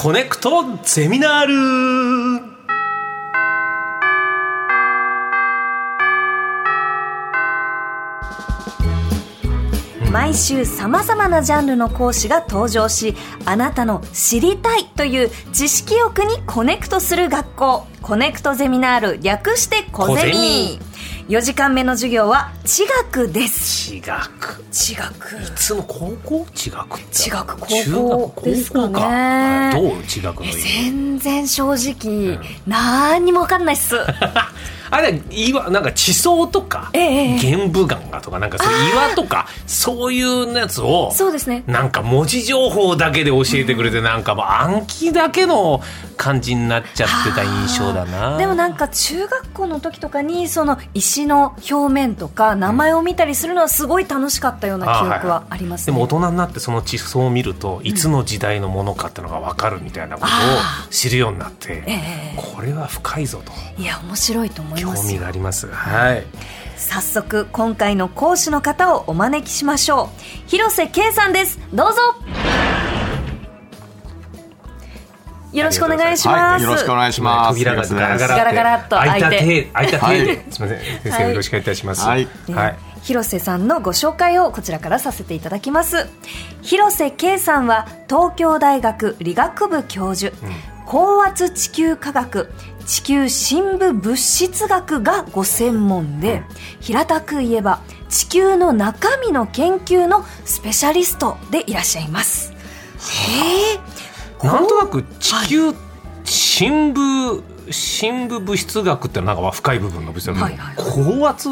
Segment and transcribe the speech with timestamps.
[0.00, 2.58] コネクトゼミナール。
[10.12, 17.84] 毎週さまざまなジャンルの講師が登場しあなたの知りたいという知識欲にコネクトする学校。
[18.00, 20.78] コネクトゼミナール略してコゼミ
[21.28, 23.90] 4時間目の授業は地学です。
[23.90, 24.64] 地学。
[24.72, 25.12] 地学。
[25.36, 26.46] いつの高校？
[26.54, 29.70] 地学地学高中校学ですかね。
[29.74, 30.02] どう？
[30.04, 33.96] 地学の全然正直、何にも分かんないっす
[34.90, 37.38] あれ岩なんか地層とか、ええええ。
[37.38, 41.64] 玄武岩がとかなんかそういう岩とかそういうやつをそうですね。
[41.66, 45.82] なんか文字情報だけで教えてくれて、なんかもう暗記だけの
[46.16, 48.36] 感じになっちゃってた印象だな。
[48.36, 60.30] でもなんか中学校の時とかにその石の表面とか名前を見たりするのはすごい楽しかったような記憶はありますね、でも大人になってその地層を見るといつの時代のものかっていうのが分かるみたいなことを
[60.90, 63.52] 知るようになって、えこれは深いぞと。
[63.80, 65.08] いや面白いと思い興ますよ。
[65.08, 65.66] 味があります。
[65.68, 66.24] はい。
[66.76, 70.48] 早速今回の講師の方をお招きしましょう。
[70.48, 71.58] 広瀬圭さんです。
[71.72, 72.00] どうぞ。
[75.52, 77.58] よろしくお願いします、はい、よろしくお願いします。
[77.58, 81.02] 扉がガラガラガラガラっと開いた開いて手開いた手すみません。
[81.02, 82.02] 先生よろしくお願いいたします。
[82.02, 82.28] はい。
[82.50, 82.78] はい。
[83.02, 86.06] 広瀬さんのご紹介をこちらからさせていただきます。
[86.62, 90.36] 広瀬圭さんは東京大学理学部教授、
[90.84, 92.50] 高圧地球科学
[92.88, 96.42] 地球深部物質学がご専門で、
[96.80, 102.50] 平たく言えば地球の中身の研究のスペシャリストでいらっしゃいます。
[102.50, 104.46] へえ。
[104.46, 105.74] なんとなく地球
[106.24, 111.48] 深部深部物質学ってなんかは深い部分の物質学、はいはい高圧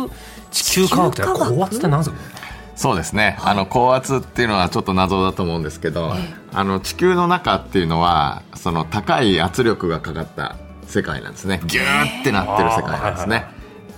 [0.51, 2.17] 地球科学って高圧って何ですか？
[2.77, 3.37] そうですね。
[3.43, 6.15] あの高圧っていうのはちょっと謎だと思うんですけど、
[6.55, 11.61] あの地球の中っていうのはその高い圧力がかかった世界なんですね。
[11.67, 13.47] ギューってなってる世界なんですね。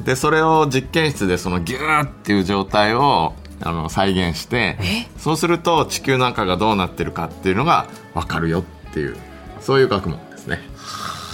[0.03, 4.79] でそれを実験室でそのギューっていう状態をあの再現して、
[5.19, 9.17] そうすると地球の中がどうなってるかっていうのがわかるよっていう
[9.61, 10.61] そういう学問ですね。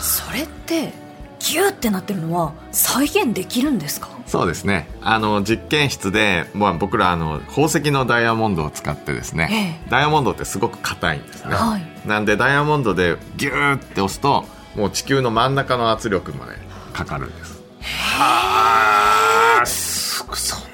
[0.00, 0.92] それって
[1.38, 4.08] ギューってなってるのは再現できるんですか？
[4.26, 4.88] そうですね。
[5.02, 9.90] あの実験室で、まあ、僕らあの宝石のダイヤモンドを使ってですね、え。
[9.90, 12.08] ダイヤモンドってすごく硬いんですね、はい。
[12.08, 16.52] なんでダイヤモンドでギューって押すともう地球の真ん中の圧力まで
[16.92, 17.62] かかるんです。
[18.18, 19.60] あ。
[19.62, 20.66] ーすごそんな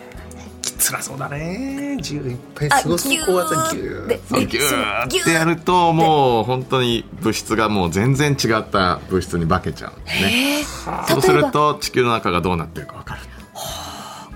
[0.62, 1.98] きつらそうだね。
[2.00, 2.70] じゅいっぱい。
[2.82, 3.12] すごそう。
[3.26, 5.06] 高圧がギューでそうギュー。
[5.06, 5.30] って。
[5.32, 10.10] やるともう本当に物質がもう全然違った物質に化けちゃうんで
[10.64, 13.20] すねそうすると地球の中がどうなってるか分かる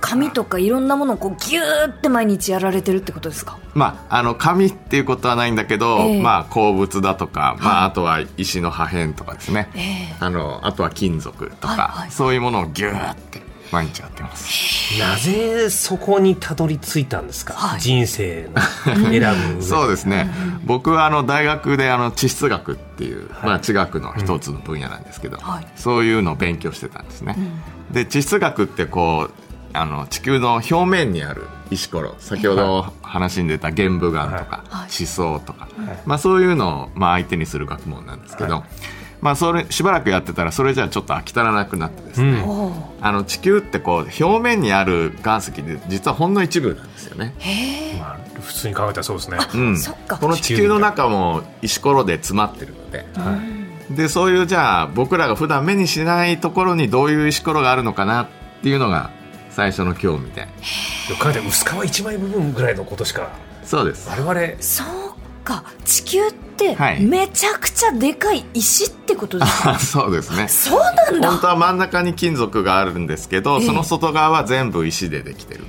[0.05, 3.59] 紙とかいろんなものをこうギューって毎日やられてるってことですか？
[3.73, 6.23] まあ、あの紙っていうことはないんだけど、ええ。
[6.23, 9.81] まあ、鉱物だとか、まあ、あとは石の破片とかですね、え
[10.13, 10.17] え。
[10.21, 12.11] あのあとは金属とか、はいはい。
[12.11, 14.99] そういうものをギューって毎日やってます。
[15.01, 17.81] なぜそこにたどり着いたんですか、はい。
[17.81, 18.51] 人生
[18.87, 20.31] の選ぶ そうですね、
[20.65, 25.67] 僕はあの大学であの地質学っていう、まあ、地学の一つの分野なんですけど、はい。
[25.77, 27.37] そういうのを勉強してたんですね、
[27.91, 29.44] で地質学ってこう
[29.75, 34.91] あの地球の表面にある石ころ先ほど話に出た玄武岩とか、はい。
[34.91, 35.69] 地層とか、
[36.07, 38.65] まあ、そういうのをまあ相手にする学問なんですけど、
[39.21, 47.35] まあ、それしばらくやってたらそれじゃちょっと飽き足らなくなってですね、うんあの地球ってこう表面にある岩石で実はほんの一部なんですよね。
[47.99, 49.39] まあ、普通に考えたらそうですね。
[49.55, 49.79] うん。
[49.79, 50.17] そっか。
[50.17, 53.05] この地球の中も石ころで詰まってるので、
[53.91, 58.29] でそういうじゃあ僕らが普段目にしないところにどういう石ころがあるのかなっ
[58.63, 59.11] ていうのが
[59.55, 60.47] 最初の興味でよ
[61.17, 63.31] く考えたら薄皮一枚部分ぐらいのことしか。
[63.65, 64.09] そうです。
[64.09, 64.61] 我々。
[64.61, 65.65] そうか。
[65.85, 67.03] 地球ってはい。
[67.05, 70.49] めちゃくちゃでかい石ってことですか、あ そうですね。
[70.49, 71.31] そうなんだ。
[71.31, 73.67] 本当は真ん中に金属があるんですけど、ええ。
[73.67, 75.65] その外側は全部石でできてる。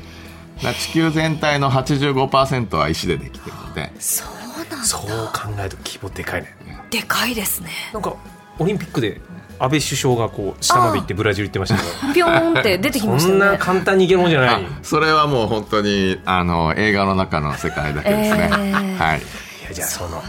[0.80, 3.92] 地球全体の85%は石でできてるので。
[4.00, 4.84] そうなんだ。
[4.84, 5.02] そう
[5.34, 6.56] 考えると規模でかいね。
[6.90, 7.70] でかいですね。
[7.94, 8.14] なんか
[8.58, 9.22] オリンピックで
[9.60, 12.14] 安倍首相がこう下まで行ってブラジル行ってましたけど。
[12.14, 13.58] ピョーンって出てきましそんたよね。
[13.58, 14.66] な簡単にいけるもんじゃない。
[14.84, 18.98] それはもう本当にあの映画の中の世界だけですね、えー。
[18.98, 19.22] はい。
[19.68, 20.22] やじゃあその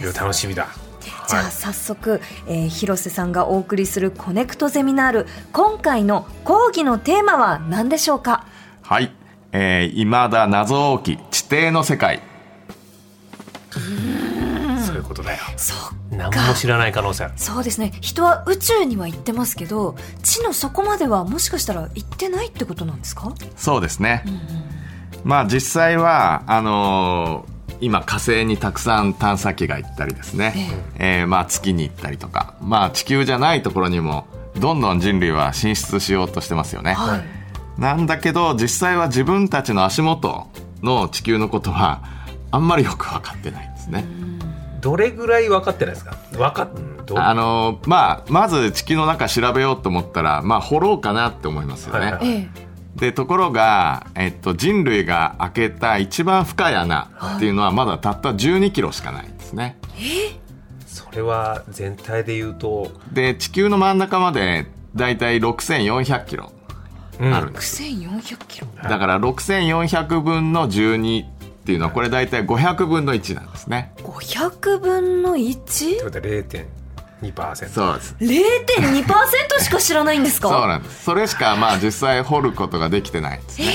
[0.00, 0.68] いろ楽しみだ。
[1.28, 5.26] じゃあ早速、えー広瀬さんがお送りするコネクトゼミナール。
[5.52, 8.46] 今回の講義のテーマは何でしょうか？
[8.82, 9.12] はい、
[9.52, 12.22] えー、未だ謎多き地底の世界。
[13.72, 15.38] そういうことだよ。
[15.56, 15.78] そっ
[16.12, 17.92] 何かも知らない可能性そうですね。
[18.00, 23.32] 人は宇宙には行ってますけど地の底まではもしかしたら行ってないってことなんですか？
[23.56, 24.24] そうですね、
[25.24, 30.54] まあ実際はあのー今火星にたくさん探査機が行ったりですね、
[31.00, 37.80] えーまあ、月に行ったりとか、まあ、地球じゃないところにもどんどん人類は進出しようとしてますよね、はい。
[37.80, 40.46] なんだけど実際は自分たちの足元
[40.80, 42.04] の地球のことは
[42.52, 44.04] あんまりよく分かってないんですね。
[44.82, 46.14] どれぐらい分かってないですか？
[46.32, 46.68] 分かっ
[47.14, 52.00] あのまあ、まず地球の中調べようと思ったら、まあ、掘ろうかなって思いますよね。
[52.00, 52.48] はいはいえ
[52.94, 59.78] でところが、えっと、人類が開けた一番深い穴っていうのはまだたった12キロしかないんですね。
[60.86, 66.52] それは全体で言うと、で地球の真ん中までだいたい6400キロ
[67.18, 68.66] うんあるんです、6400キロ。
[68.82, 71.24] だから6400分の12
[71.62, 73.92] っていうのはこれ大体500分の1なんですね。
[73.98, 76.68] 500分のって 1?0.2%
[77.22, 78.16] ことは0.2%そうです。
[79.64, 80.48] しか知らないんですか？
[80.48, 81.04] そうなんです。
[81.04, 83.66] それしかまあ実際掘ることができてないんですね。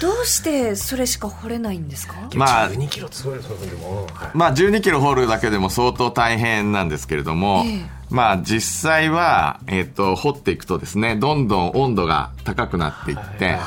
[0.00, 2.14] どうしてそれしか掘れないんですか？
[2.34, 4.30] まあ12キロってすごいですよでも、はい。
[4.32, 7.86] まあ12キロ掘るだけでも相当大変なんですけれども、ええ。
[8.08, 13.58] まあ実際は、えっと掘っていくとですねどんどん温度が高くなっていって、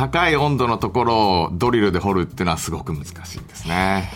[0.00, 4.10] 高い温度のところをドリルで掘るっていうのはすごく難しいんですね。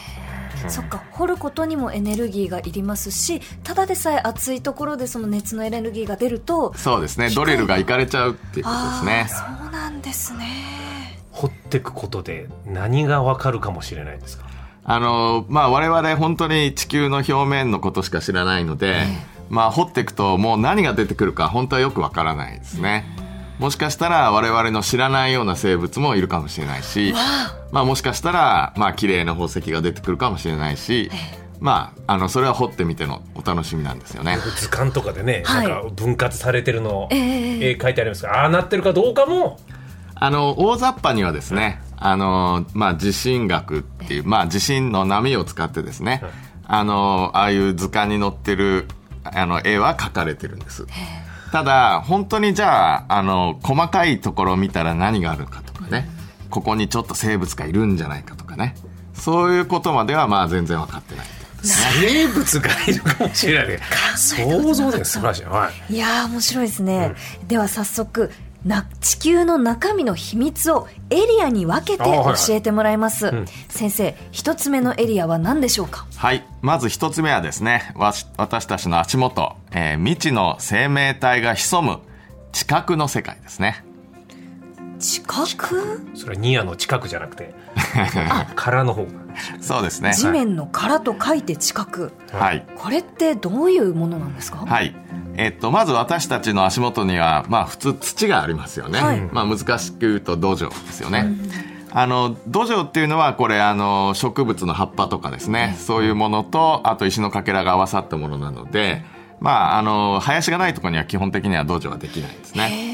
[0.68, 7.28] そっか掘ることにもエネルギーがいりますしただでさえ熱いところでその熱のエネルギーが出るとそうですね。
[7.28, 9.26] ドリルがいかれちゃうっていうことですね。
[9.28, 11.20] そうなんですね。
[11.32, 14.46] 掘っていくことで何が分かるかもしれないですか？
[14.84, 19.04] あのまあ我々本当に地球の表面のことしか知らないので、
[19.50, 23.04] まあ掘っていくともう何が出てくるか本当はよくわからないですね。
[23.58, 27.14] もしかしたら我々の知らないような生物もいるかもしれないし、
[27.70, 31.10] まあもしかしたらまあ綺麗な宝石が出てくるかもしれないし、
[31.60, 34.38] まああのそれは掘ってみてのお楽しみなんですよね。
[34.58, 35.68] 図鑑とかでね、はい。
[35.68, 39.58] なんか分割されてるの、ええ絵描いてありますがああなってるかどうかも。
[40.16, 46.22] あの大雑把にはですね、あのまあ、地震学っていう、まあ、地震の波を使ってですね、
[46.66, 48.86] あのああいう図鑑に載ってる
[49.24, 50.86] あの絵は描かれてるんです
[51.54, 56.08] ただ本当にじゃああの細かいところを見たら何があるかとかね。
[56.50, 58.74] ここにちょっと生物がいるんじゃないかとかね。
[59.12, 61.26] そういうことまではまあ全然分かってない。
[61.62, 63.66] 生物がいるかもしれない。
[63.68, 63.80] で
[64.18, 67.14] 想像で素晴らしい、はい、いやー面白いですね、
[67.46, 68.32] では早速
[68.64, 73.44] な地球の中身の秘密をエリアに分けて教えてもらいます、ん。
[73.68, 76.06] 先生一つ目のエリアは何でしょうか？
[76.16, 76.46] はい。
[76.62, 81.98] まず一つ目はですね、わし私たちの足元、えー未知の生命体が潜む
[82.52, 83.84] 地殻の世界ですね。
[84.98, 85.46] 地殻？
[86.14, 87.52] それはニアの近くじゃなくて
[88.54, 89.10] 殻の方が
[89.60, 90.14] そうですね。
[90.14, 92.66] 地面の殻と書いて地殻はい。
[92.76, 94.58] これってどういうものなんですか？
[94.58, 94.94] はい。
[95.36, 99.00] えっと、まず私たちの足元には、まあ普通土がありますよね。
[99.00, 101.26] はいまあ難しく言うと土壌ですよね。
[101.90, 109.04] あの土壌っていうのはこれあの植物の葉っぱとかですね、そういうものとあと石のかけらが合わさったものなので、
[109.40, 112.93] まああの林がないところには基本的には土壌はできないんですね。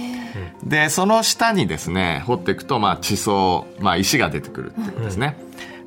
[0.65, 5.37] でその下にですね掘っていくと、まあ、地層、まあ、石が出てくるっていうことですね、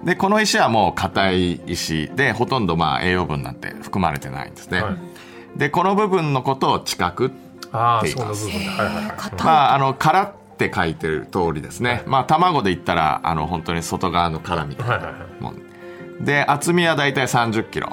[0.03, 5.59] でこの石はもう硬い石でほとんどまあ栄養分なんて含まれてないんですね、はい。
[5.59, 7.31] でこの部分のことを地殻
[7.71, 8.45] ああって言います。
[8.49, 8.71] 分だ。
[8.71, 9.15] はいはいはい。
[9.17, 15.43] 硬い、まああの殻って書いてる通りですね、まあ卵で言ったらあの本当に外側の殻みたいなはいはいはい。
[15.43, 16.25] もん。
[16.25, 17.89] で厚みはだいたい3 0キロ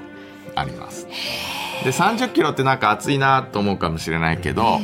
[0.54, 1.06] あります。
[1.84, 4.80] で3 0キロってなんか厚いなと思うかもしれないけど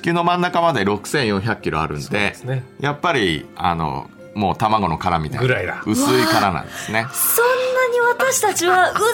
[0.00, 2.64] 地球の真ん中まで6400キロあるんそうでね。
[2.80, 5.82] やっぱりあのもう卵の殻みたいなぐらいだ。
[5.86, 7.06] 薄い殻なんですね。
[7.12, 7.52] そんな
[7.92, 9.04] に私たちは 薄い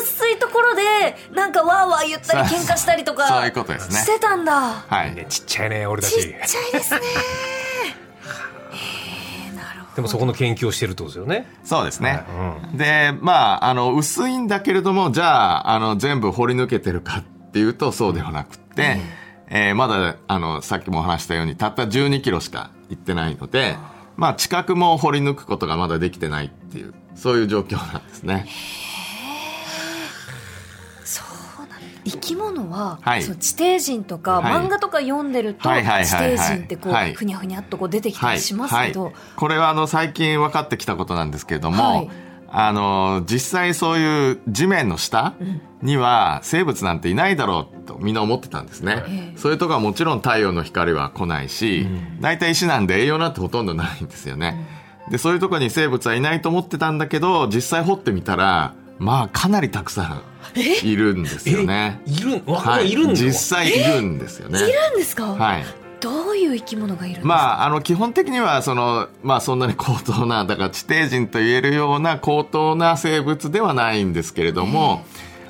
[0.00, 3.96] 薄いところでなんかわーわー言ったり喧嘩したりとかそういうことですね。
[3.96, 4.84] してたんだ。
[4.88, 5.14] はい。
[5.14, 6.14] ねちっちゃいね俺たち。
[6.14, 6.38] ちっちゃい
[6.72, 7.00] ですね。
[9.94, 11.46] でもそこの研究をしてるってことですよね。
[11.62, 17.22] そうですね、はでまああの薄いんだけれどもじゃああの全部掘り抜けてるかっ
[17.52, 19.00] ていうとそうではなくって、
[19.50, 23.76] えーまだあのさっきもお話したようにたった1 2キロしか行ってないので、
[24.16, 28.46] まあ、地殻も掘り抜くことがまだできてないっていうそういう状況なんですね。
[31.04, 31.76] そうなんだ。
[32.04, 33.22] 生き物は、はい。
[33.22, 34.52] その地底人とか、はい。
[34.52, 36.38] 漫画とか読んでると、はいはい地はいはい。
[36.38, 37.14] 底人ってこう、はい。
[37.14, 39.14] ふにゃふにゃっとこう出てきたはいりしますけど、はい。
[39.36, 42.10] これはあの最近分かってきたことなんですけれども、はい
[42.50, 45.34] あの実際そういう地面の下
[45.82, 49.38] には生物なんていないだろうとみんな思ってたんですね、ええ。
[49.38, 51.86] そういうとこはもちろん太陽の光は来ないし、
[52.20, 54.66] 大体石なんで栄養なんてほとんどないんですよね、
[55.10, 60.22] でそういうとこに生物はいないと思ってたんだけど実際掘ってみたらまあかなりたくさ
[60.56, 62.00] んいるんですよね。
[62.06, 62.10] え？
[62.10, 62.90] いるわ、はい。
[62.90, 64.58] いるんだ実際いるんですよね。
[64.58, 65.64] いるんですか、はい
[66.00, 75.04] どういう生き物がいるんですか、まあ、あの基本的にはその、まあ、そんなに高等なだから地底人と言えるような高等な生物ではないんですけれども、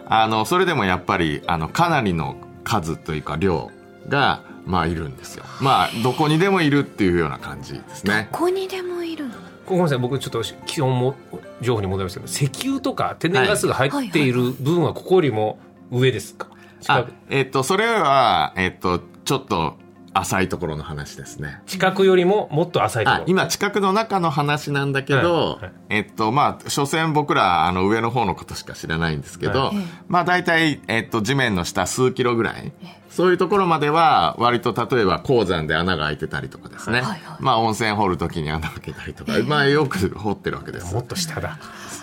[0.07, 3.71] あのそれでもやっぱりあのかなりの数というか量
[4.09, 5.45] が、まあ、いるんですよ。
[5.61, 8.29] まあ、どこにでもいるっていうような感じですね。
[8.33, 9.27] ここにでもいる
[9.67, 9.99] ごめんなさい。
[9.99, 11.15] 僕ちょっと気温も
[11.61, 15.59] 情報に戻りますけど石油とか天然ガスが入っている部分はここよりも
[15.91, 16.49] 上ですか、
[16.81, 17.13] 近あく。
[17.29, 19.77] えっ、と、それは、えっ、と、ちょっと
[20.19, 21.61] 浅いところの話ですね。
[21.67, 23.23] 近くよりももっと浅いところ。
[23.23, 25.63] あ今、近くの中の話なんだけど、はい。
[25.63, 25.73] はい。
[25.91, 29.77] えっと、まあ、所詮僕ら、あの、上の方のことしか知らないんですけど、はい。
[30.09, 32.73] まあ、大体、えっと、地面の下数キロぐらい、
[33.11, 37.19] そういうところまでは、割と例えば鉱山で穴が開いてたりとかですね、はいはい。
[37.41, 40.95] まあ、温泉掘るときに穴開けたりとか、まあ、よく掘ってるわけです。
[40.95, 41.01] も。
[41.01, 41.59] っと下だ。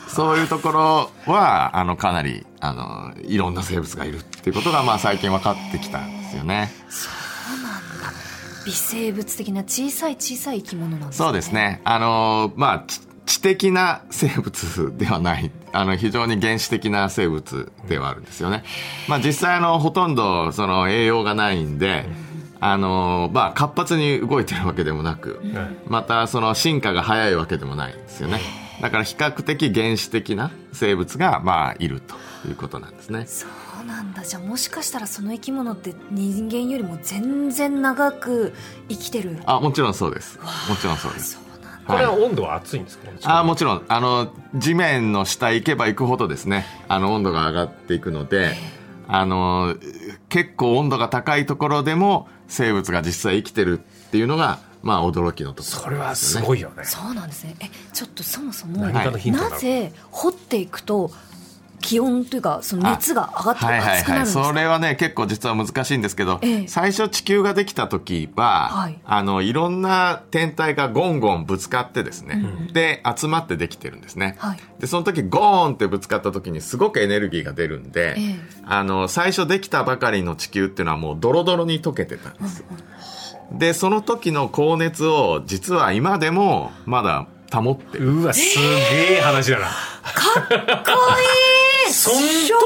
[0.07, 6.71] そういうところは、あの、かなり、あの、いろんな生物がいるっていうことが、まあ、最近分かってきたんですよね。
[8.65, 11.81] 微生物的な小さい小さい生き物なんですねそうですね。
[11.83, 15.51] あのーまあ、知知的な生物ではない。
[15.73, 18.63] あの、非常に原始的な生物ではあるんですよね。
[19.07, 22.05] まあ、実際、あの、ほとんど、その、栄養がないんで、
[22.59, 28.39] あのーまあ、活発に動いてるわけでもなく、はいまた、その、進化が早いわけでもないんですよね。
[28.81, 32.15] だから、比較的原始的な生物が、まあ、いると
[32.47, 33.25] いうことなんですね。
[33.85, 34.23] そうなんだ。
[34.23, 38.53] じゃあもしかしたらその生き物って人間よりも全然長く
[38.89, 39.39] 生きてる。
[39.45, 40.39] あ、もちろんそうです。
[40.69, 41.33] もちろんそうです。
[41.33, 43.43] そうなんだこれは温度は熱いんですか、あ。
[43.43, 43.85] もちろん。
[43.87, 46.65] あの地面の下行けば行くほどですね。
[46.87, 48.55] あの温度が上がっていくので
[49.07, 49.75] あの
[50.29, 56.83] 結構温度が高いところでも生物が実際生きてるっていうのがまあ驚きのところそれはすいごいよね。
[56.85, 57.55] そうなんですね。
[57.59, 61.11] えちょっとそもそもなぜ掘っていくと
[61.81, 63.97] 気温というかその熱が上がってはいはいはい。
[63.97, 66.67] 熱くなるんですか、それはね結構実は難しいんですけど、ええ。
[66.67, 68.99] 最初地球ができた時は、はい。
[69.05, 74.59] あのいろんな天体がゴンゴンぶつかってですね、で集まってできてるんですね、はい。
[74.79, 78.35] でその時ゴーンってぶつかった時にすごくエネルギーが出るんで、ええ。
[78.65, 82.63] あの最初できたばかりの地球っていうのはもうドロドロに溶けてたんです、
[83.51, 88.11] でその時の高熱を実は今でもまだ保ってる。
[88.11, 89.65] うわすげえ話だな。
[89.65, 89.71] か
[90.41, 91.44] っこいい
[91.91, 92.17] その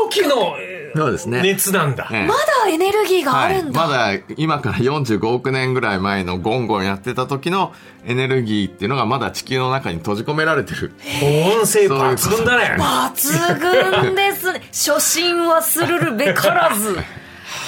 [0.09, 1.41] 時のえーそうですね。
[1.41, 2.27] 熱なんだ、ええ。
[2.27, 7.73] まだエネルギーがあるんだ、はい、まだ今から45億年ぐらい前のゴンゴンやってた時の
[8.05, 10.93] エネルギーっていうのがまだ地球の中に閉じ込められてる。
[11.21, 12.75] 保温性抜群だね。
[12.81, 14.61] 抜群ですね。
[14.71, 16.97] 初心はするるべからず。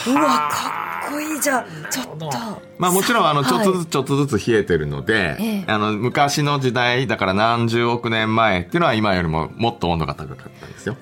[0.08, 2.29] うわかっこいいじゃあちょっと。
[2.77, 5.63] まあもちろんあのちょっとはいずつちょっとずつ冷えてるので、ええ。
[5.67, 10.98] あの昔の時代だから何十億年前っていうのは今よりももっと温度が高かったんですよ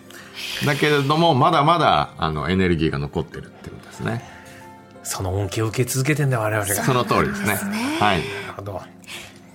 [0.65, 4.23] だけれどもまだまだあのエネルギーが残ってるっていうことですね。
[5.03, 6.83] その恩恵を受け続けてんだ我々が。
[6.83, 7.47] その通りですね。
[7.47, 7.97] ね。
[7.99, 8.17] はい。
[8.17, 8.81] なるほど。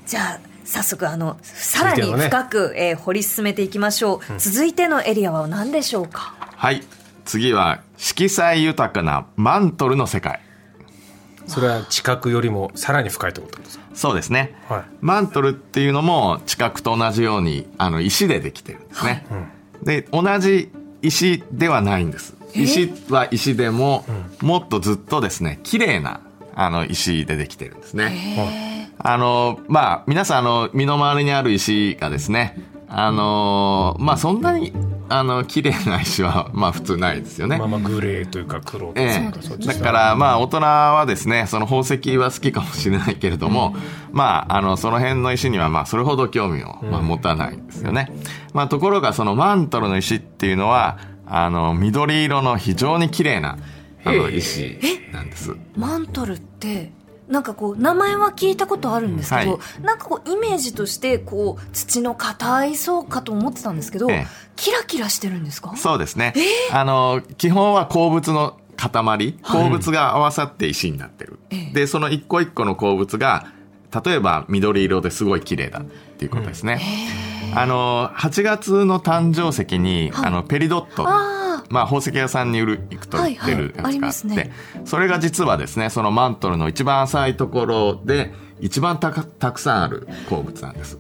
[0.07, 6.35] じゃあ早速あのさらに深く、えー掘り進めていきましょう、続いてのエリアは何でしょうか？
[6.39, 6.83] はい。
[7.25, 10.41] 次は色彩豊かなマントルの世界。
[11.47, 13.85] それは地殻よりもさらに深いってことですか？
[13.95, 14.83] そうですね、はい。
[15.03, 19.27] マントルっていうのも地殻と同じようにあの石でできてるんですね、
[19.83, 20.71] で同じ
[21.03, 22.35] 石ではないんです。
[22.55, 24.05] 石は石でも、
[24.41, 26.21] もっとずっとですね綺麗な
[26.55, 28.91] あの石でできてるんですね。
[28.99, 32.59] あのまあ皆さんあの身の回りにある石がですね
[32.97, 34.73] あのまあそんなに
[35.09, 38.89] あの綺麗な石は まあ普通ないですよね、まあまあグレーというか黒。
[38.89, 39.09] とえ。
[39.09, 43.75] かえ、だからまあ大人はですねその宝石は好きかもしれないけれども、
[44.13, 48.13] まああのその辺の石にはまあそれほど興味をまあ持たないんですよね、
[48.53, 53.59] まあところがそのマントルの石っていうのはあの緑色の非常に綺麗な
[54.05, 54.79] あの石
[55.13, 55.55] なんです。
[55.77, 56.93] マントルって
[57.29, 64.27] なんかこう名前は聞いたことあるんですけど、はなんかこうイメージとしてこう土の硬い層かと思ってたんですけど、ええ。
[64.57, 65.75] キラキラしてるんですか？
[65.77, 66.35] そうですね、
[66.73, 69.39] あの基本は鉱物の塊。
[69.43, 71.73] 鉱物が合わさって石になってる、ええ。
[71.73, 73.47] でその一個一個の鉱物が
[74.05, 76.81] 例えば緑色ですごい綺麗だっていうことですね、
[77.55, 81.09] あの8月の誕生石に、あのペリドット。
[81.09, 84.53] あまあ、宝石屋さんに売る行くと売ってるやつがあって、はいはいね。
[84.85, 90.99] それが実はですねそのマントルの一番浅いところで一番たかたくさんある鉱物なんです。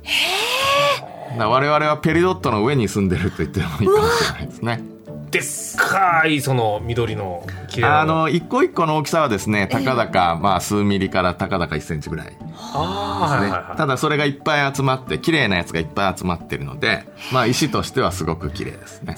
[1.31, 4.95] だから我々はペリドットの上に住んでると言ってもいいかもしれないですね。
[5.31, 5.43] でっ
[5.77, 12.37] かいその緑の綺麗なあの一個一個の大きさはですねたかだか、まあ、数ミリからたかだか1センチぐらい
[12.73, 13.77] あーはいはいはい。
[13.77, 19.17] ただそれがいっぱい集まって綺麗なやつがいっぱい集まってるので、まあ、石としてはすごく綺麗ですね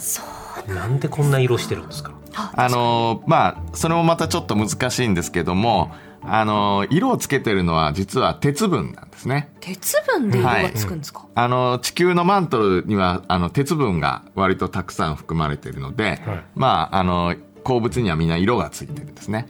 [0.69, 2.13] なんでこんな色してるんですか？
[2.35, 5.91] あのまあそれもまたちょっと難しいんですけども
[6.23, 9.51] あの色をつけてるのは実は鉄分なんですね。
[9.61, 16.21] 鉄分で色がつくんですか、あの地球のマントルにはあの鉄分が割とたくさん含まれているので、
[16.55, 19.47] まああの鉱物にはみんな色がついてるんですね、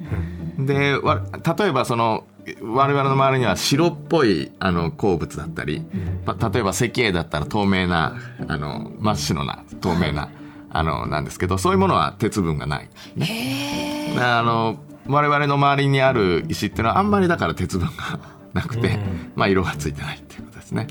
[0.58, 1.23] でわ
[1.58, 2.25] 例えばその
[2.62, 5.82] 我々の周りには白っぽいあの鉱物だったり、
[6.25, 10.30] ま例えば石英だったら透明なあの真っ白な透明な、
[10.78, 18.18] あのなんですけどそういうものは鉄分がない、ね、あの我々の周りにある石っていうのはあんまりだから鉄分が
[18.52, 18.99] なくて、
[19.35, 20.87] まあ、色がついてないっていうことですね。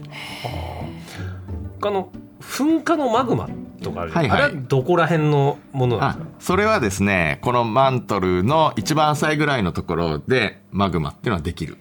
[1.79, 2.11] 他の
[2.41, 3.49] 噴火のマグマ
[3.81, 4.29] とかあはいはい。
[4.29, 11.77] あれはどこら辺のものなんあですかそれはですねこのマントルの一番浅いぐらいのところでマグマっていうのはできる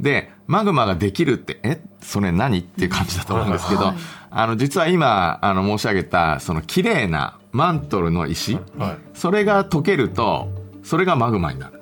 [0.00, 1.80] でマグマができるってえ？
[2.00, 3.96] それ何っていう感じだと思うんですけど、はい
[4.36, 9.16] あの実は今あの申し上げたその綺麗なマントルの石、はい。
[9.16, 10.48] それが溶けると
[10.82, 11.80] それがマグマになる。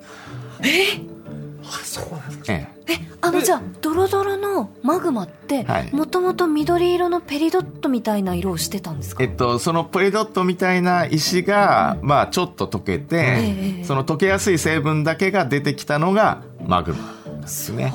[1.63, 2.53] あそうなんですか。
[2.53, 2.93] ええ。
[2.93, 5.91] えあのじゃあドロドロのマグマってはい。
[5.95, 9.23] もともと緑色のペリドットみたいな色をしてたんですか？
[9.23, 13.83] えっと、そのポリドットみたいな石が、まあちょっと溶けて、ええ。
[13.83, 17.93] その溶けやすい成分だけが出てきたのがマグマなんですね。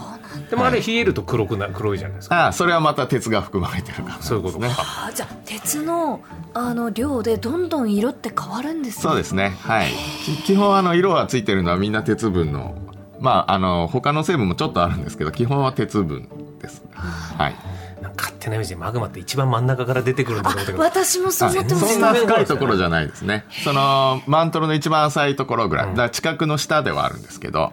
[0.51, 6.21] でもあれ冷えると黒くな黒いじゃないですかああ、それはまた鉄が含まれてるから、そういうことか、あじゃあ鉄の
[6.55, 9.57] あの量でどんどん色って変わるんですねそうですね。
[9.61, 9.91] はい。
[10.25, 12.77] き基本あの色がついてるのはみんな鉄分の、
[13.21, 16.29] まああの他の成分もちょっとあるんですけど、基本は鉄分
[16.61, 16.83] です。
[16.93, 17.57] はい。
[18.03, 23.45] なんか勝手なイメージでマグマって一番真ん中から出てくるんだと思ったけど私もそう思ってまそんなした深いところじゃないですね。
[23.65, 27.73] そのマントルの一番浅いところぐらい、だから近くの下ではあるんですけど、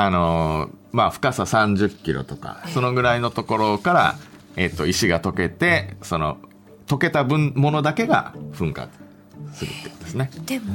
[0.00, 4.14] あのまあ深さ30キロとかそのぐらいのところから
[4.56, 6.38] えっ、と石が溶けてその
[6.86, 8.88] 溶けた分ものだけが噴火
[9.52, 10.30] するってことですね。
[10.46, 10.66] でも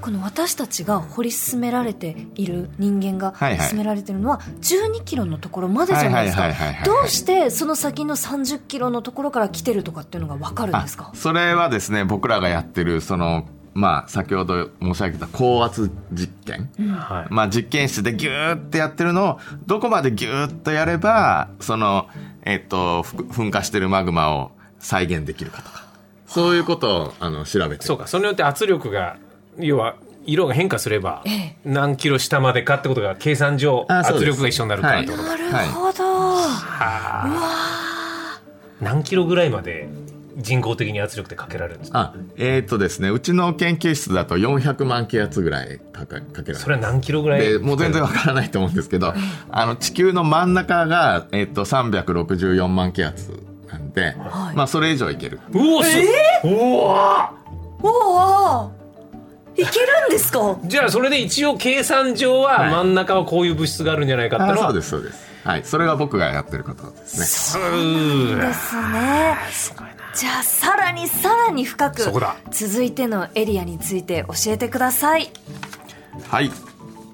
[0.00, 3.34] この私たちが掘り進められている人間が
[3.68, 6.48] 進められているのは12キロのところまでじゃないですか。
[6.84, 11.10] どうしてその先の30キロのところから来てるとかっていうのが分かるんですか？
[11.12, 13.44] あそれはですね僕らがやってるその
[13.78, 17.32] まあ先ほど申し上げた高圧実験、はい。
[17.32, 22.08] まあ、実験室でギューってやってるのをどこまでギューッとやればその、
[22.42, 25.86] えっとふ噴火してるマグマを再現できるかとか。
[26.26, 27.86] そういうことをあの調べて。
[27.86, 29.16] そうかそれによって圧力が
[29.58, 29.94] 要は
[30.26, 31.56] 色が変化すればええ。
[31.64, 36.02] 何キロ下までかってことが計算上圧力が一緒になるからってことか、なるほど、
[38.80, 39.88] 何キロぐらいまで
[40.38, 49.12] 人工的に圧力でかけられるんですかあえっ、とですねうちの研究室だと400万気圧ぐらいかけられるそれは何キロぐらいでもう全然わからないと思うんですけど、
[49.50, 54.56] あの地球の真ん中が、えっと、364万気圧なんで、はい。
[54.56, 55.40] まあそれ以上いける。
[55.52, 55.98] うおす
[56.44, 56.48] う
[56.86, 57.32] わ。
[57.82, 58.72] おお
[59.56, 60.58] いけるんですか？
[60.64, 62.70] じゃあそれで一応計算上ははい。
[62.70, 65.28] 真ん中はこういう物質があるんじゃないかってのはあそうですそうです。
[65.44, 67.24] はい、それが僕がやってることですね。
[67.24, 67.54] す
[68.36, 69.36] ですね。
[69.50, 69.87] すごいな
[70.18, 72.02] じゃあさらにさらに深く
[72.50, 75.30] 続いてのエリアについて教えてください。
[76.28, 76.50] はい、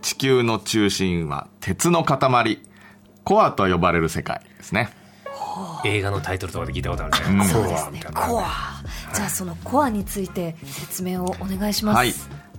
[0.01, 2.61] 地球の中心は鉄の塊、
[3.23, 4.89] コアと呼ばれる世界ですね。
[5.85, 7.89] 映画のタイトルとかで聞いたことあるね、そうコですね。
[7.89, 8.21] アみたいな。
[8.23, 8.45] コア。
[9.15, 12.15] じゃあそのコアについて説明をお願いします、はい。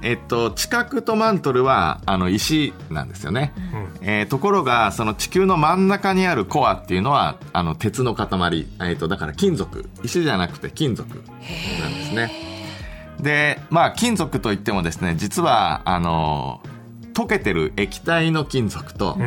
[0.05, 3.53] えっと、地殻とマントルはあの石なんですよね、
[4.01, 9.89] えーところがその地球の真ん中にあるコアっていうのはあの鉄の塊、えっとだから金属。
[10.03, 11.09] 石じゃなくて金属。
[11.81, 12.31] なんですね。
[13.19, 16.61] でまあ金属といってもですね実はあの
[17.13, 19.17] 溶けてる液体の金属と、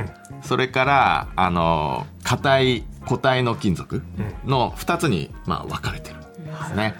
[0.42, 4.02] それからあの硬い固体の金属
[4.44, 6.26] の2つに、まあ、分かれてるんで
[6.66, 6.94] すね、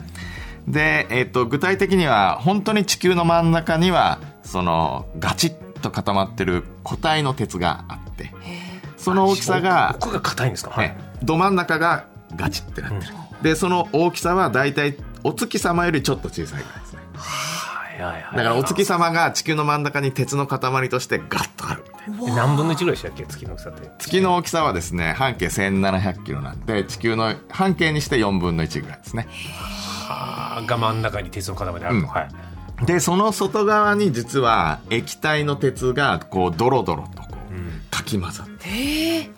[0.71, 8.33] で、えっと具体的には本当に地球の真ん中にはそのガチッと固まってる固体の鉄があって
[8.97, 10.89] その大きさが、奥が硬いんですか、はい。
[10.89, 17.01] ね、ど真ん中がガチってなってる、でその大きさは大体お月様よりちょっと小さいぐらいですね。
[17.15, 22.33] はいはいはいだからお月様が地球の真ん中に鉄の塊としてガッとあるみたいな。
[22.33, 23.25] え何分の1ぐらいでしたっけ？
[23.27, 23.91] 月の大きさって。
[23.99, 29.27] 月の大きさはですね半径1700キロなんで地球の半径にして4分の1ぐらいですね
[30.67, 32.03] が真ん中に鉄の塊あると、うん。
[32.07, 32.29] はい
[32.87, 38.69] でその外側に実は液体の鉄がこうドロドロとこうかき混ざって。
[38.69, 39.31] へえ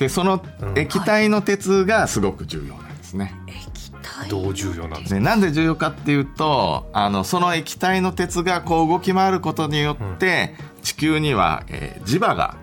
[0.00, 0.76] でそのうん。
[0.76, 4.28] 液体の鉄がすごく重要なんですね、液体？
[4.28, 5.20] どう重要なんですか？
[5.20, 12.56] でなんで重要かっていうとあのその液体の鉄がこう動き回ることによって、地球には、えー磁場が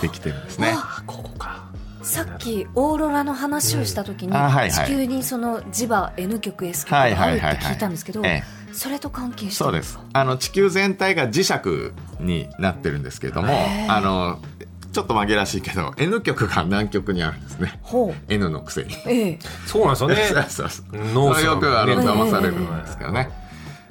[0.00, 0.74] できてるんですね。
[0.76, 1.67] あここか
[2.08, 4.32] さっきオーロラの話をした時に、
[4.70, 8.22] 地球にその磁場 N 極 S 極があるって聞いたんですけど、
[8.72, 9.54] それと関係して？
[9.56, 9.98] そうです。
[10.14, 11.92] あの地球全体が磁石
[12.24, 13.48] になってるんですけれども
[13.88, 14.38] あの
[14.92, 17.78] ちょっと紛らわしいけど N 極が南極にあるんですね。
[17.82, 18.14] ほう。
[18.32, 18.94] N のくせに。
[19.06, 19.38] ええ。
[19.66, 20.16] そうなんですよね。
[20.48, 21.44] そうそうそう。
[21.44, 23.30] よくあのね騙されるんですけどね。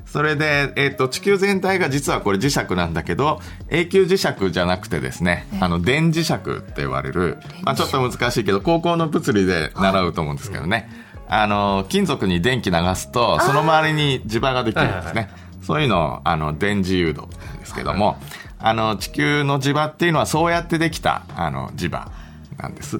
[0.07, 3.39] それで、えっと地球全体が実はこれ磁石なんだけど
[3.69, 10.89] 永久磁石じゃなくてですねあの電磁石って言われる、まあ、ちょっと難しいけど高校の物理で習うと思うんですけどね、
[11.27, 18.15] あの金属に電気流すとその周りに磁場ができるんですね、はいそういうのをあの電磁誘導って言うんですけども、
[18.57, 22.09] あの地球の磁場っていうのはそうやってできたあの磁場
[22.57, 22.99] なんです。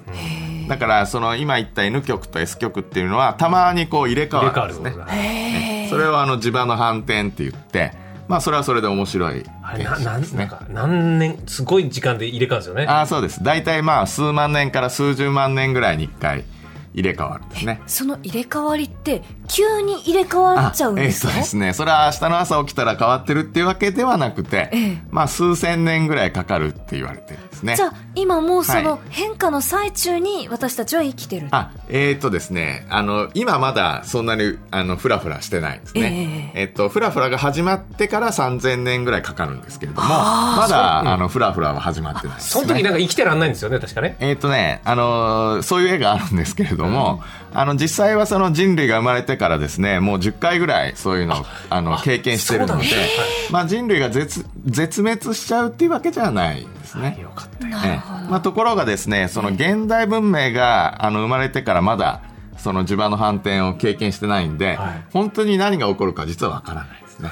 [0.68, 5.86] だからその今言った N 極と S 極っていうのはたまにこう入れ替わるんですね。
[5.90, 7.92] それをあの磁場の反転って言って
[8.28, 10.40] まあそれはそれで面白いあれななですね。
[10.40, 13.42] なんか何年すごい時間で入れ替わるんですよねああそうです。
[13.42, 16.44] 大体まあ数万年から数十万年ぐらいに1回
[16.94, 17.80] 入れ替わるんですね。
[17.86, 21.32] その入れ替わりって急に入れ替わっちゃうんですか？
[21.32, 21.72] あえーそうですね。
[21.72, 24.98] それは明日の朝起きたら変わってるっていうわけではなくて、ええ。
[25.10, 27.76] まあ数千年ぐらいかかるって言われてるんですね。
[27.76, 32.86] じゃあ今もうそはの変化の最中に私たちは生きてる、あえー、とですね。
[32.90, 44.16] あの今まだそんなにあのフラフラしてないんですね、えっとフラフラが始まってから3000年ぐらいかかるんですけれどもまだあのフラフラは始まってないです、ね、その時なんか生きてらんないんですよね確かね。
[44.20, 52.84] えっ、とね、あのーそういう絵があるんですけれども、あの、実際はその人類が生まれてからですね、もう10回ぐらいそういうのをあの経験してるので
[53.50, 56.62] まあ人類が絶絶滅しちゃうっていうわけじゃない。
[56.62, 57.18] んですね。
[57.20, 57.76] よかったよ。
[57.76, 62.22] なるほど、ええまあ、ところがですね、その現代文明があの生まれてからまだ
[62.56, 65.04] その地場の反転を経験してないんで、はい。
[65.12, 67.30] 本当に何が起こるか実はわからないですね。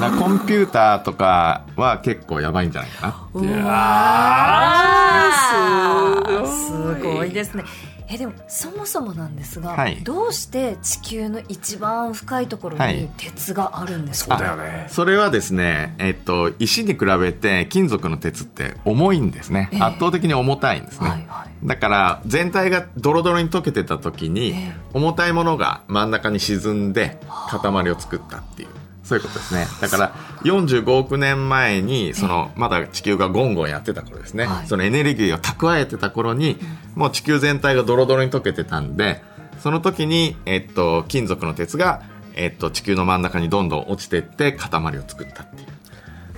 [0.00, 3.64] だコンピューターとかは結構やばいんじゃないかなっていう。
[3.66, 6.46] あー。
[6.46, 7.64] すごいですね
[8.10, 9.96] えでもそもそもなんですが、はい。
[10.02, 12.96] どうして地球の一番深いところはい。
[12.96, 14.86] に鉄があるんですそか、うだよね。
[14.88, 19.68] それはですね、えっと、石に比べて金属の鉄って重いんですね。
[19.72, 19.80] ええ。
[19.82, 21.08] 圧倒的に重たいんですね。
[21.08, 21.66] はいはい。
[21.66, 24.72] だから全体がドロドロに溶けてた時に、ええ。
[24.94, 28.68] 重たいものが真ん中に沈んで塊を作ったっていう。
[29.08, 29.66] そういうことですね。
[29.80, 30.12] だから
[30.44, 34.44] 45億年前に、その、まだ地球がゴンゴンやってた頃ですね。
[34.46, 36.58] はいそのエネルギーを蓄えてた頃に、
[36.94, 39.22] もう地球全体がドロドロに溶けてたんで、
[39.60, 42.02] その時に、えっと、金属の鉄が、
[42.34, 44.68] えっと、地球の真ん中にどんどん落ちていって塊
[44.98, 45.68] を作ったっていう。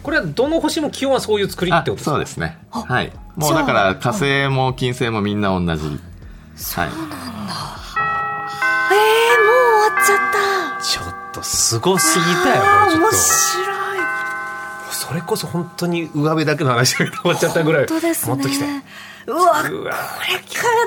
[0.03, 2.11] これはどの星も基本はそういう作りってことですか？
[2.13, 2.57] そうですね。
[2.71, 3.13] あはい。
[3.37, 5.67] もうだから火星も金星もみんな同じ。
[5.67, 5.77] はい。
[5.77, 7.07] えー、もう
[9.91, 10.19] 終わっちゃっ
[10.79, 13.17] たとすごすぎたよ面これちょっと。
[13.17, 13.63] 白
[13.97, 13.99] い。
[14.93, 17.87] それこそ本当に上辺だけの話で終わっちゃったぐらい。
[17.87, 18.35] 本当ですね。
[18.35, 18.65] もっときて。
[19.27, 19.63] うわうわ。
[19.63, 19.93] これか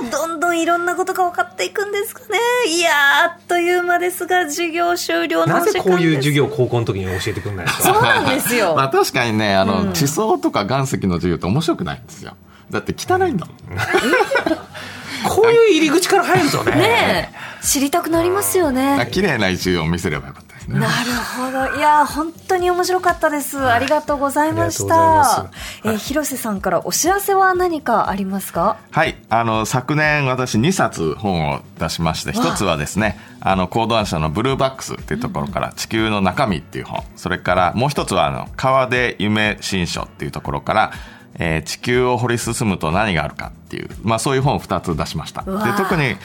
[0.04, 2.40] らどんどんいろんなことが分かっていくんですかね。
[2.68, 2.94] いやー
[3.34, 5.96] あっという間ですが授業終了のおなぜ時間です。
[5.96, 8.76] こういう授業を高校の時に教えてくんないんですかそうなんですよ。
[8.78, 12.36] まあ確かにね、あの、地層とか岩石の授業って面白くないんですよ。
[12.70, 13.58] だって汚いんだもん。
[15.30, 16.72] こういう入り口から入るとね。
[16.76, 17.33] ねえ
[17.64, 19.08] 知りたくなりますよね。
[19.12, 20.80] 綺麗な授業を見せればよかったですね。
[20.80, 20.92] なる
[21.38, 21.78] ほど。
[21.78, 23.58] いやー本当に面白かったです。
[23.66, 25.36] ありがとうございましありがとうございます。
[25.84, 28.78] たえー広瀬さんからお知らせは何かありますか？
[28.92, 29.16] はい。
[29.30, 37.04] あの、昨年私2冊本を出しまして、一つはですね、あの、講談社のブルーバックスっていうところから、地球の中身っていう本。
[37.16, 40.92] それから、もう一つは、あの、川出夢新書っていうところから、
[41.40, 45.42] えー地球を掘り進むと何があるかっていう、まあそういう本を2つ出しました。
[45.42, 46.16] で特に、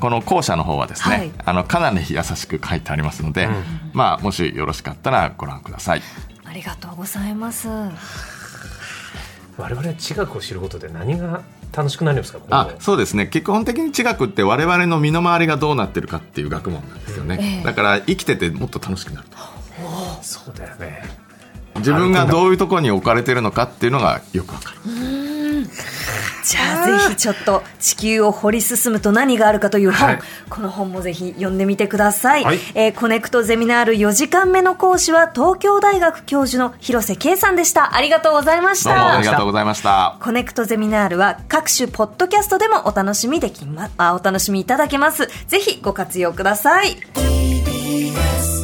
[0.00, 1.32] この後者の方はですね、はい。
[1.44, 3.48] あの、かなり優しく書いてありますので、
[3.92, 6.02] まあ、もしよろしかったらご覧ください。
[6.44, 7.68] ありがとうございます。
[9.58, 11.42] 我々は地学を知ることで何が
[11.74, 12.38] 楽しくなるんですか？
[12.46, 13.26] 今あ後そうですね。
[13.26, 17.64] 基本的に地学って我々の身の回りがどうなってるかっていう学問なんですよね、ええ。
[17.64, 19.38] だから生きててもっと楽しくなると。
[20.22, 21.02] そうだよね。
[21.76, 24.78] 自分がどういうところに置かれてるのかっていうのがよくわかる
[26.46, 30.20] じゃあぜひちょっと地球を掘り進むと何があるかという本、はい。
[30.48, 32.58] この本もぜひ読んでみてください、はい。
[32.74, 37.96] えーコネクトゼミナール4時間目の講師は東京大学教授の広瀬圭さんでした。
[37.96, 40.16] ありがとうございましどうもあたりがとうございました。
[40.20, 45.28] コネクトゼミナールは各種ポッドキャストでもお楽しみできまあお楽しみいただけます。
[45.48, 46.96] ぜひご活用ください。
[47.14, 48.55] TBS